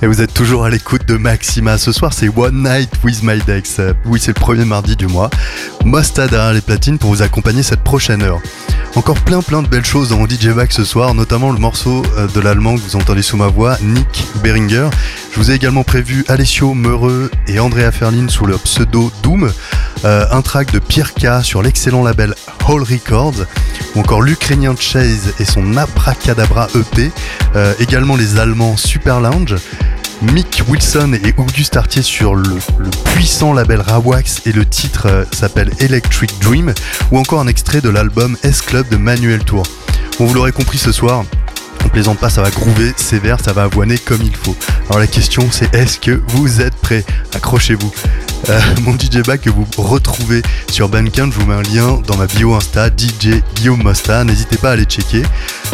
Et 0.00 0.06
vous 0.06 0.20
êtes 0.20 0.32
toujours 0.32 0.64
à 0.64 0.70
l'écoute 0.70 1.06
de 1.06 1.16
Maxima. 1.16 1.76
Ce 1.76 1.90
soir, 1.90 2.12
c'est 2.12 2.28
One 2.28 2.62
Night 2.62 2.88
with 3.02 3.22
My 3.24 3.38
Dex. 3.38 3.80
Oui, 4.04 4.20
c'est 4.20 4.36
le 4.36 4.40
premier 4.40 4.64
mardi 4.64 4.94
du 4.94 5.08
mois. 5.08 5.28
Mostad 5.84 6.30
derrière 6.30 6.52
les 6.52 6.60
platines 6.60 6.98
pour 6.98 7.10
vous 7.10 7.22
accompagner 7.22 7.64
cette 7.64 7.82
prochaine 7.82 8.22
heure. 8.22 8.40
Encore 8.94 9.18
plein 9.18 9.42
plein 9.42 9.60
de 9.60 9.68
belles 9.68 9.84
choses 9.84 10.10
dans 10.10 10.18
mon 10.18 10.28
DJ 10.28 10.48
Back 10.48 10.72
ce 10.72 10.84
soir, 10.84 11.14
notamment 11.14 11.50
le 11.50 11.58
morceau 11.58 12.04
euh, 12.16 12.28
de 12.28 12.40
l'allemand 12.40 12.76
que 12.76 12.80
vous 12.80 12.96
entendez 12.96 13.22
sous 13.22 13.36
ma 13.36 13.48
voix, 13.48 13.76
Nick 13.82 14.24
Beringer. 14.42 14.88
Je 15.38 15.44
vous 15.44 15.50
ai 15.52 15.54
également 15.54 15.84
prévu 15.84 16.24
Alessio 16.26 16.74
Meureux 16.74 17.30
et 17.46 17.60
Andrea 17.60 17.92
Ferlin 17.92 18.26
sous 18.26 18.44
leur 18.44 18.58
pseudo 18.58 19.12
Doom. 19.22 19.48
Euh, 20.04 20.26
un 20.32 20.42
track 20.42 20.72
de 20.72 20.80
Pierre 20.80 21.14
K 21.14 21.44
sur 21.44 21.62
l'excellent 21.62 22.02
label 22.02 22.34
Hall 22.66 22.82
Records, 22.82 23.46
ou 23.94 24.00
encore 24.00 24.20
l'Ukrainien 24.20 24.74
Chase 24.76 25.34
et 25.38 25.44
son 25.44 25.76
Abracadabra 25.76 26.66
EP, 26.74 27.12
euh, 27.54 27.72
également 27.78 28.16
les 28.16 28.36
Allemands 28.36 28.76
Super 28.76 29.20
Lounge, 29.20 29.54
Mick 30.22 30.64
Wilson 30.66 31.16
et 31.22 31.32
Auguste 31.36 31.76
Artier 31.76 32.02
sur 32.02 32.34
le, 32.34 32.58
puissant 33.14 33.52
label 33.52 33.80
Rawax 33.80 34.42
et 34.44 34.50
le 34.50 34.64
titre 34.66 35.06
euh, 35.06 35.24
s'appelle 35.30 35.70
Electric 35.78 36.36
Dream, 36.40 36.74
ou 37.12 37.18
encore 37.18 37.38
un 37.38 37.46
extrait 37.46 37.80
de 37.80 37.90
l'album 37.90 38.36
S-Club 38.42 38.88
de 38.88 38.96
Manuel 38.96 39.44
Tour. 39.44 39.62
Bon, 40.18 40.26
vous 40.26 40.34
l'aurez 40.34 40.50
compris 40.50 40.78
ce 40.78 40.90
soir, 40.90 41.22
plaisante 41.88 42.18
pas, 42.18 42.30
ça 42.30 42.42
va 42.42 42.50
groover 42.50 42.92
sévère, 42.96 43.38
ça 43.44 43.52
va 43.52 43.64
avoiner 43.64 43.98
comme 43.98 44.22
il 44.22 44.34
faut. 44.34 44.56
Alors 44.88 45.00
la 45.00 45.06
question 45.06 45.48
c'est 45.50 45.74
est-ce 45.74 45.98
que 45.98 46.20
vous 46.28 46.60
êtes 46.60 46.74
prêts? 46.74 47.04
Accrochez-vous. 47.34 47.92
Euh, 48.48 48.60
mon 48.82 48.92
DJ 48.94 49.22
Back 49.26 49.42
que 49.42 49.50
vous 49.50 49.66
retrouvez 49.76 50.42
sur 50.70 50.88
Bandcamp, 50.88 51.30
je 51.30 51.38
vous 51.38 51.46
mets 51.46 51.54
un 51.54 51.62
lien 51.62 52.00
dans 52.06 52.16
ma 52.16 52.26
bio 52.26 52.54
Insta, 52.54 52.88
DJ 52.88 53.42
Guillaume 53.56 53.82
Mosta. 53.82 54.24
N'hésitez 54.24 54.56
pas 54.56 54.70
à 54.70 54.72
aller 54.72 54.84
checker 54.84 55.22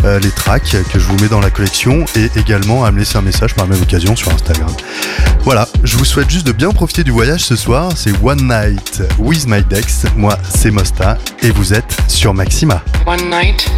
euh, 0.04 0.18
les 0.18 0.30
tracks 0.30 0.76
que 0.92 0.98
je 0.98 1.04
vous 1.04 1.16
mets 1.18 1.28
dans 1.28 1.40
la 1.40 1.50
collection 1.50 2.04
et 2.16 2.30
également 2.36 2.84
à 2.84 2.90
me 2.90 2.98
laisser 2.98 3.16
un 3.18 3.22
message 3.22 3.54
par 3.54 3.66
la 3.66 3.74
même 3.74 3.82
occasion 3.82 4.16
sur 4.16 4.32
Instagram. 4.32 4.70
Voilà, 5.42 5.68
je 5.82 5.96
vous 5.96 6.04
souhaite 6.04 6.30
juste 6.30 6.46
de 6.46 6.52
bien 6.52 6.70
profiter 6.70 7.04
du 7.04 7.10
voyage 7.10 7.44
ce 7.44 7.56
soir. 7.56 7.92
C'est 7.96 8.12
One 8.22 8.48
Night 8.48 9.02
with 9.18 9.46
My 9.46 9.62
Dex. 9.62 10.04
Moi, 10.16 10.36
c'est 10.54 10.70
Mosta 10.70 11.18
et 11.42 11.50
vous 11.50 11.74
êtes 11.74 11.96
sur 12.08 12.34
Maxima. 12.34 12.82
One 13.06 13.30
night. 13.30 13.70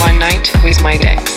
One 0.00 0.18
night 0.18 0.50
with 0.64 0.82
my 0.82 0.96
Dex. 0.96 1.36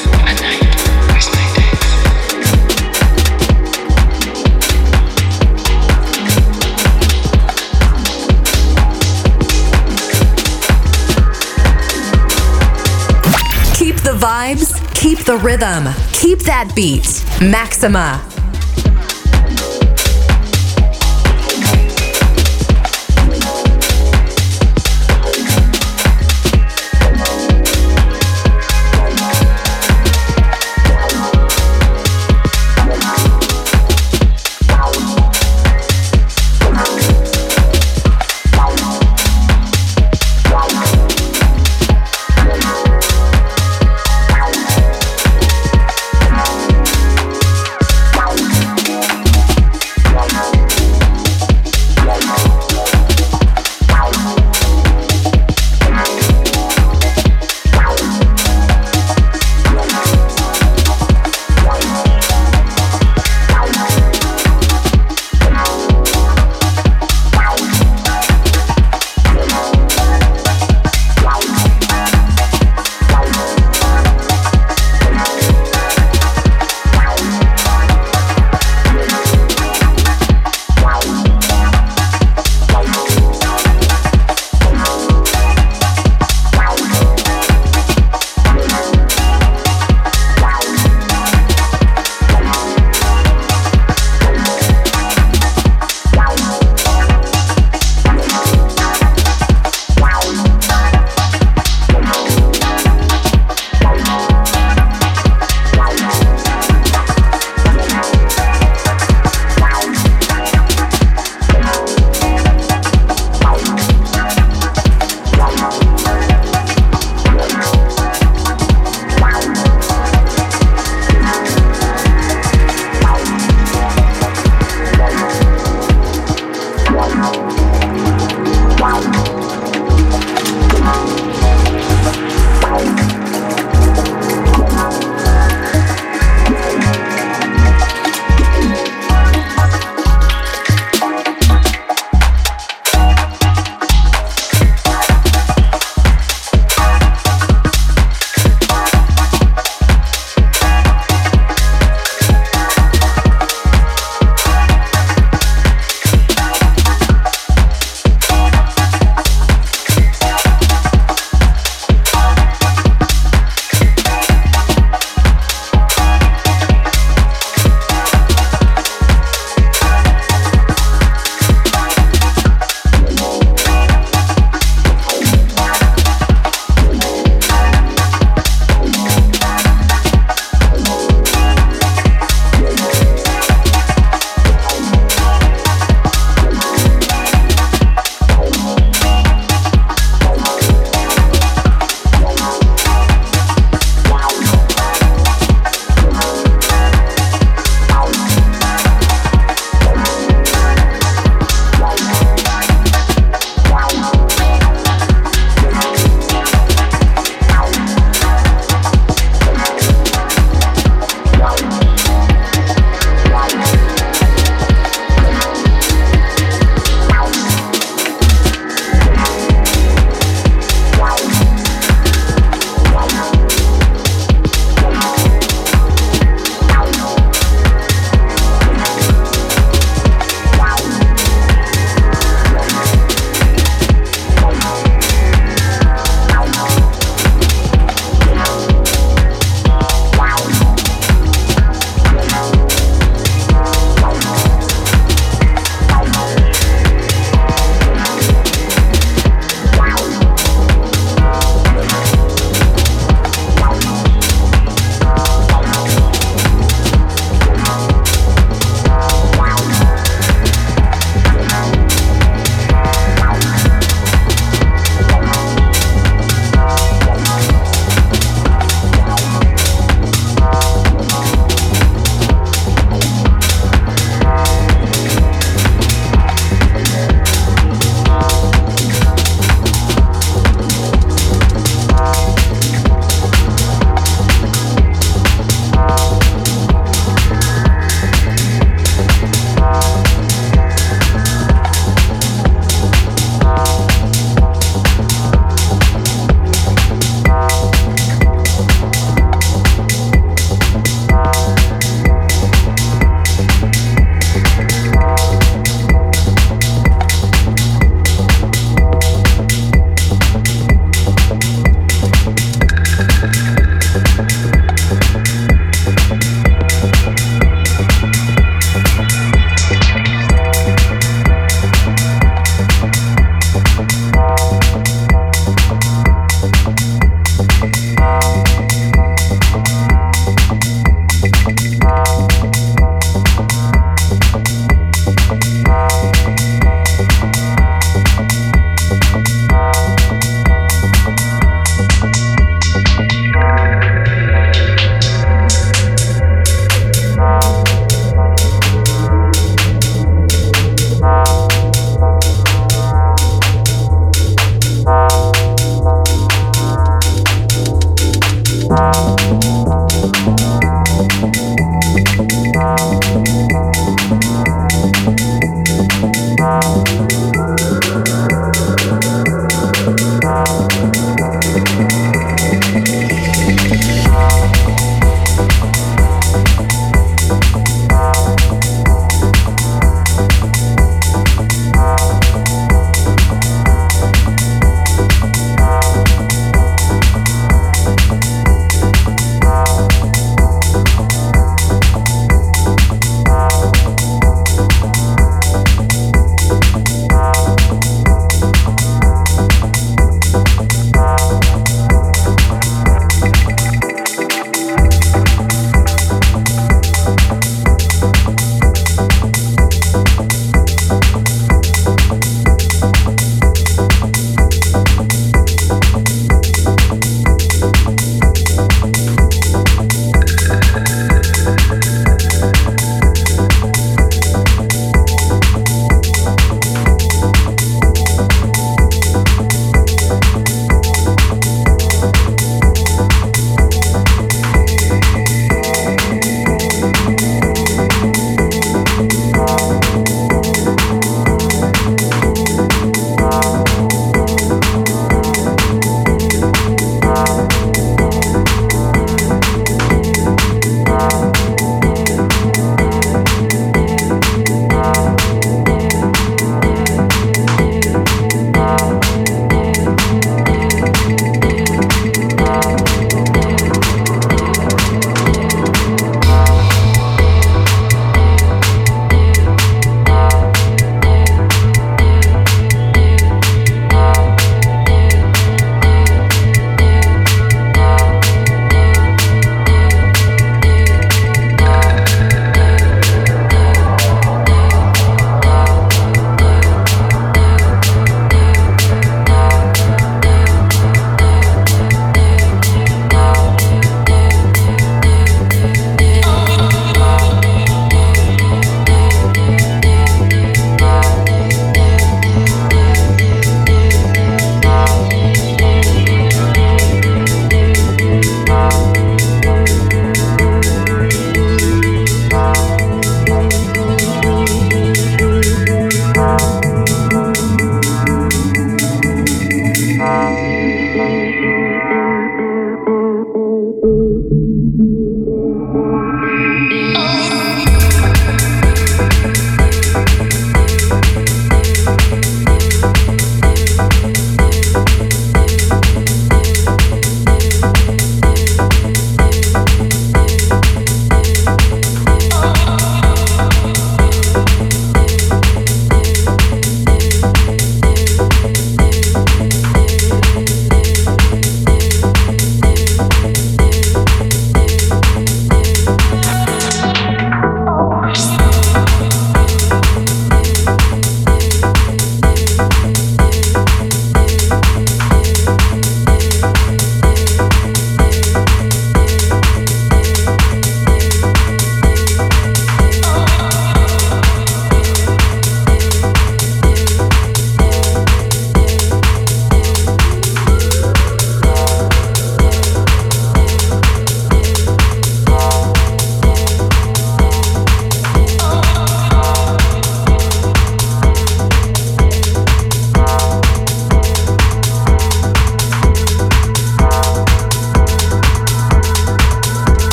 vibes, 14.20 14.94
keep 14.94 15.20
the 15.20 15.38
rhythm, 15.38 15.88
keep 16.12 16.40
that 16.40 16.74
beat. 16.76 17.24
Maxima. 17.42 18.39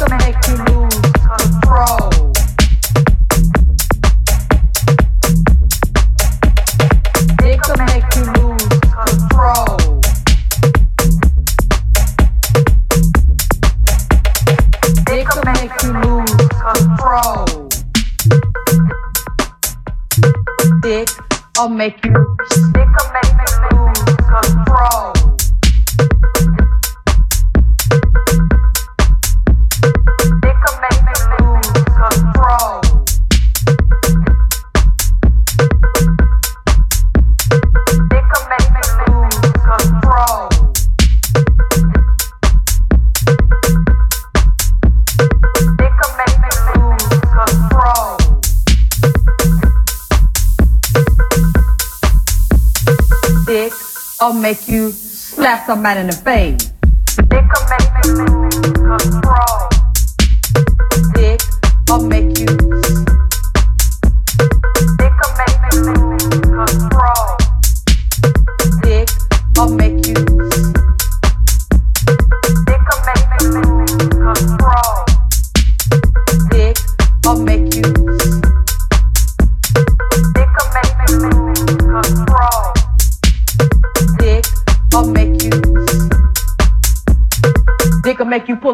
so 0.00 0.06
many 0.08 0.32
things. 0.32 0.69
a 55.70 55.76
man 55.76 55.98
in 55.98 56.08
a 56.08 56.12
face. 56.12 56.69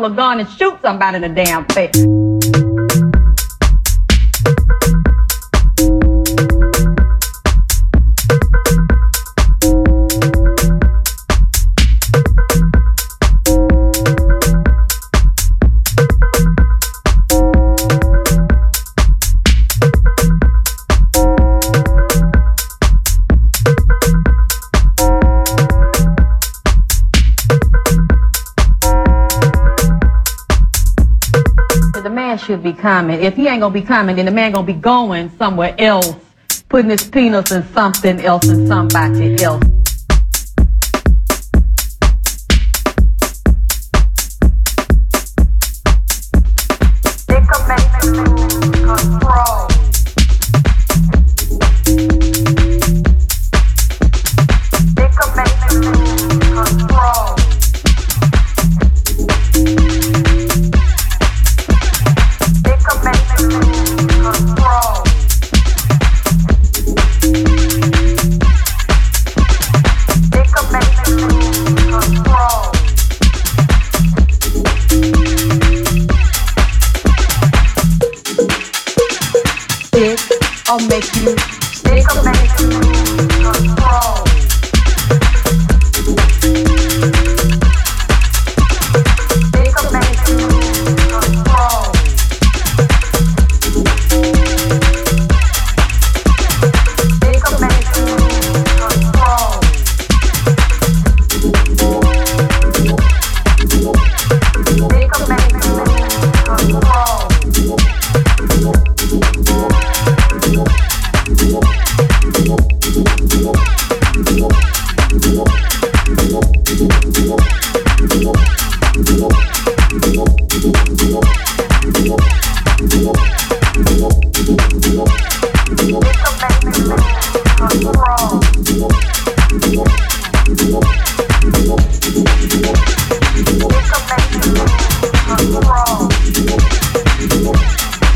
A 0.07 0.11
gun 0.11 0.41
and 0.41 0.49
shoot 0.49 0.79
somebody 0.83 1.17
in 1.17 1.23
the 1.23 1.29
damn 1.29 1.65
face. 1.67 2.26
should 32.47 32.63
be 32.63 32.73
coming. 32.73 33.21
If 33.21 33.35
he 33.35 33.49
ain't 33.49 33.61
gonna 33.61 33.75
be 33.75 33.83
coming, 33.83 34.15
then 34.15 34.27
the 34.27 34.31
man 34.31 34.53
gonna 34.53 34.65
be 34.65 34.73
going 34.73 35.37
somewhere 35.37 35.75
else, 35.79 36.15
putting 36.69 36.91
his 36.91 37.03
penis 37.03 37.51
in 37.51 37.67
something 37.75 38.21
else 38.21 38.47
and 38.47 38.69
somebody 38.69 39.43
else. 39.43 39.65
They 47.27 47.41
control. 48.85 49.66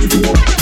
you 0.08 0.20
want. 0.22 0.59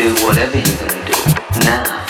do 0.00 0.14
whatever 0.24 0.56
you're 0.56 0.78
gonna 0.78 1.04
do 1.04 1.60
now. 1.60 2.09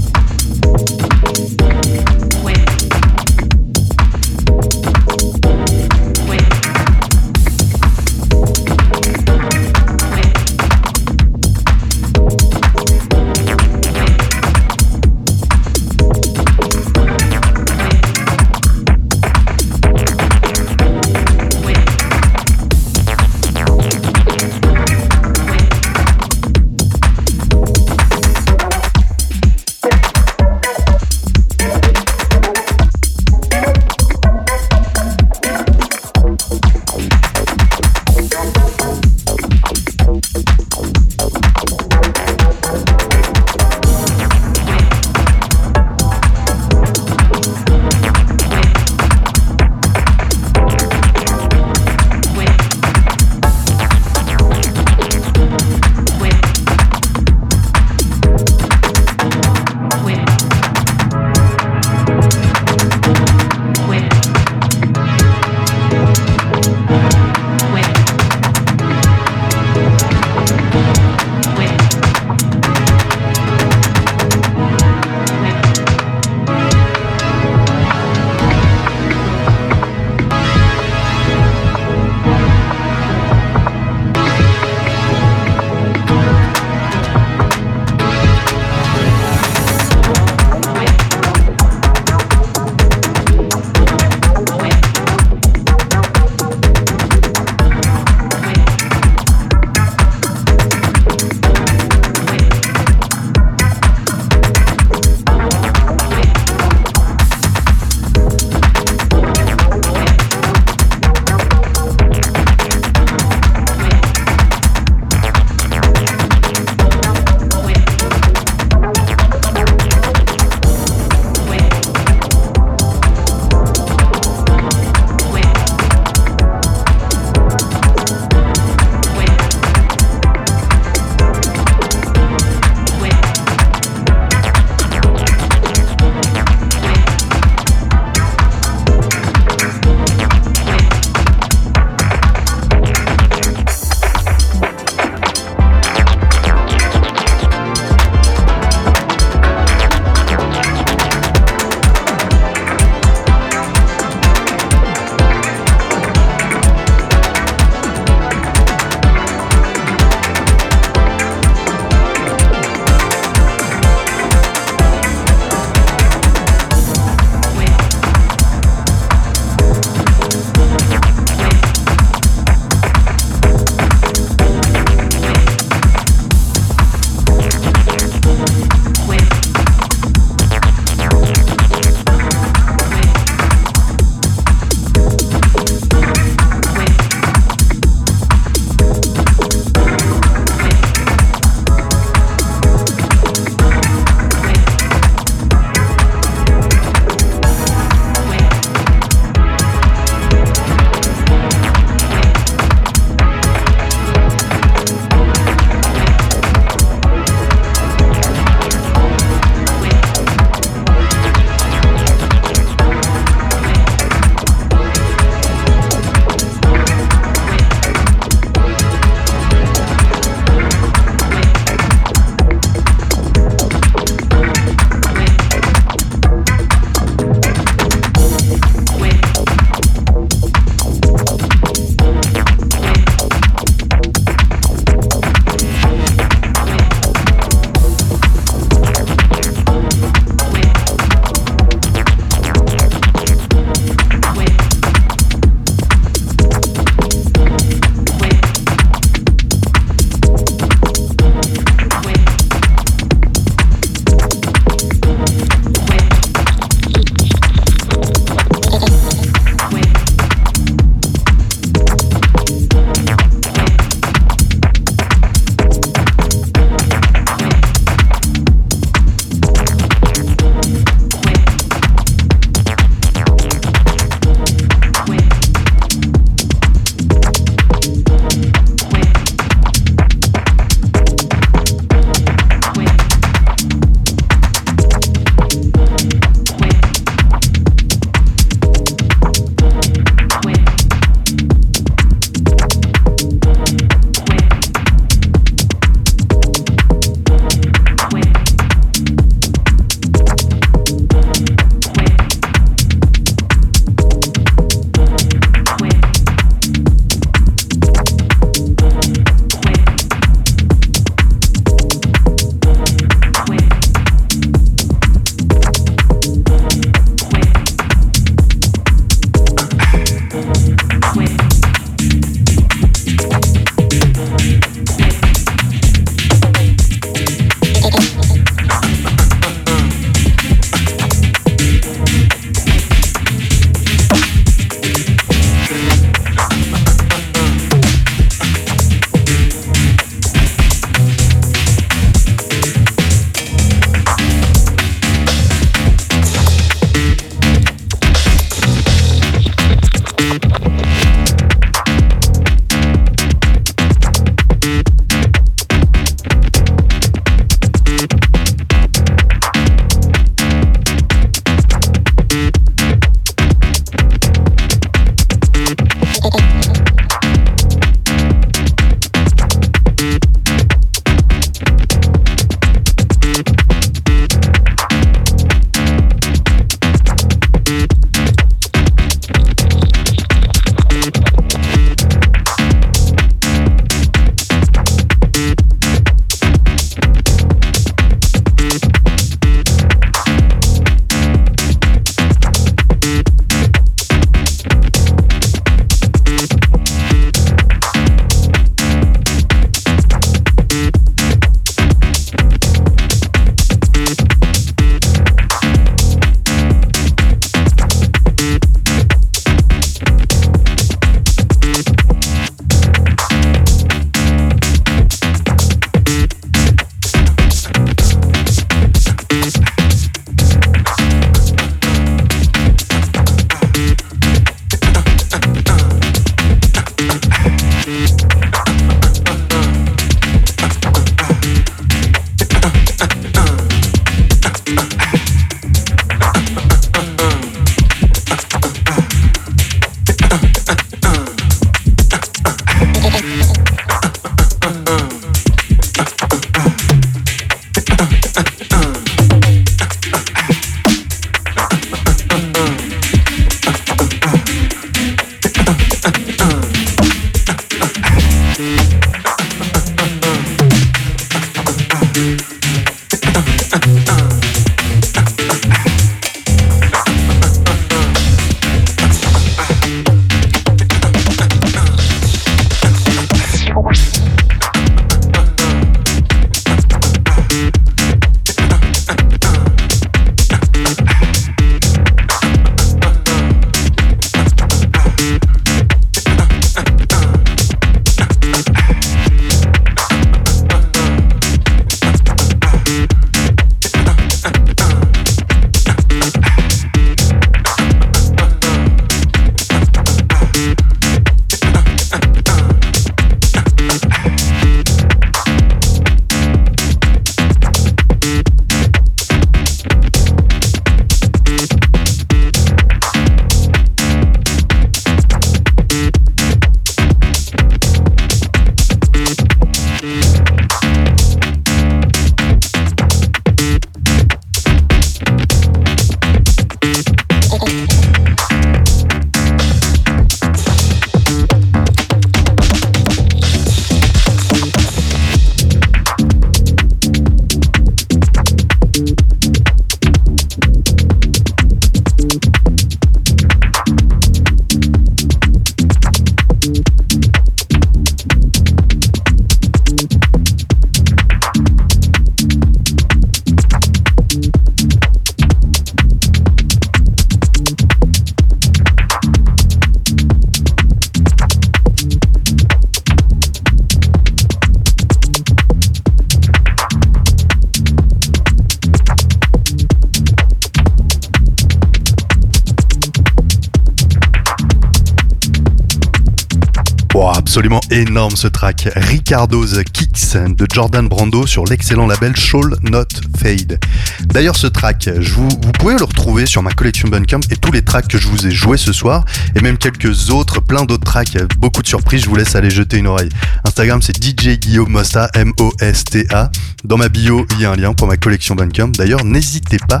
Énorme 577.94 578.34
ce 578.34 578.48
track. 578.48 578.88
Ricardo's 578.96 579.80
Kicks 579.92 580.36
de 580.36 580.66
Jordan 580.72 581.06
Brando 581.08 581.46
sur 581.46 581.64
l'excellent 581.64 582.06
label 582.06 582.34
Shall 582.34 582.74
Not 582.82 583.06
Fade. 583.38 583.78
D'ailleurs, 584.26 584.56
ce 584.56 584.66
track, 584.66 585.08
vous 585.08 585.48
pouvez 585.78 585.96
le 585.96 586.02
retrouver 586.04 586.46
sur 586.46 586.62
ma 586.62 586.72
collection 586.72 587.08
Bandcamp 587.08 587.40
et 587.50 587.56
tous 587.56 587.70
les 587.70 587.82
tracks 587.82 588.08
que 588.08 588.18
je 588.18 588.26
vous 588.26 588.46
ai 588.46 588.50
joués 588.50 588.78
ce 588.78 588.92
soir 588.92 589.24
et 589.54 589.60
même 589.60 589.78
quelques 589.78 590.30
autres, 590.30 590.60
plein 590.60 590.84
d'autres 590.84 591.04
tracks, 591.04 591.38
beaucoup 591.58 591.82
de 591.82 591.86
surprises. 591.86 592.24
Je 592.24 592.28
vous 592.28 592.36
laisse 592.36 592.56
aller 592.56 592.70
jeter 592.70 592.96
une 592.96 593.06
oreille. 593.06 593.28
Instagram, 593.64 594.02
c'est 594.02 594.20
DJ 594.22 594.58
Guillaume 594.58 594.90
Mosta, 594.90 595.30
M-O-S-T-A. 595.34 596.50
Dans 596.84 596.96
ma 596.96 597.08
bio, 597.08 597.46
il 597.52 597.60
y 597.60 597.64
a 597.64 597.70
un 597.70 597.76
lien 597.76 597.94
pour 597.94 598.08
ma 598.08 598.16
collection 598.16 598.56
Bandcamp. 598.56 598.88
D'ailleurs, 598.88 599.24
n'hésitez 599.24 599.78
pas 599.88 600.00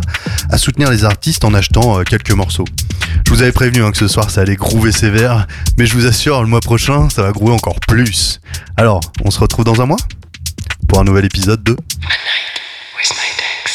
à 0.50 0.58
soutenir 0.58 0.90
les 0.90 1.04
artistes 1.04 1.44
en 1.44 1.54
achetant 1.54 1.98
euh, 1.98 2.02
quelques 2.02 2.32
morceaux. 2.32 2.66
Je 3.26 3.30
vous 3.30 3.42
avais 3.42 3.52
prévenu 3.52 3.82
hein, 3.82 3.90
que 3.90 3.98
ce 3.98 4.08
soir 4.08 4.30
ça 4.30 4.42
allait 4.42 4.56
groover 4.56 4.92
sévère, 4.92 5.46
mais 5.78 5.86
je 5.86 5.94
vous 5.94 6.06
assure, 6.06 6.40
le 6.42 6.48
mois 6.48 6.60
prochain, 6.60 7.08
ça 7.10 7.22
va 7.22 7.32
groover 7.32 7.54
encore 7.54 7.80
plus. 7.80 8.40
Alors, 8.76 9.00
on 9.24 9.30
se 9.30 9.40
retrouve 9.40 9.64
dans 9.64 9.80
un 9.80 9.86
mois 9.86 9.96
pour 10.88 11.00
un 11.00 11.04
nouvel 11.04 11.24
épisode 11.24 11.62
de 11.64 11.72
With 11.72 13.10
my 13.10 13.28
decks. 13.36 13.72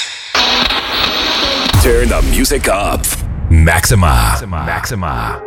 Turn 1.84 2.10
the 2.10 2.24
music 2.36 2.68
up. 2.68 3.06
Maxima. 3.50 4.40
Maxima. 4.48 5.42